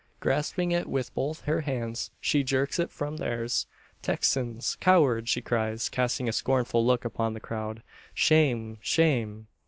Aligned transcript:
Grasping 0.19 0.71
it 0.71 0.87
with 0.87 1.13
both 1.13 1.41
her 1.41 1.61
hands, 1.61 2.09
she 2.19 2.43
jerks 2.43 2.79
it 2.79 2.89
from 2.89 3.17
theirs. 3.17 3.67
"Texans! 4.01 4.75
cowards!" 4.81 5.29
she 5.29 5.41
cries, 5.43 5.89
casting 5.89 6.27
a 6.27 6.31
scornful 6.33 6.83
look 6.83 7.05
upon 7.05 7.35
the 7.35 7.39
crowd. 7.39 7.83
"Shame! 8.15 8.79
shame!" 8.81 9.45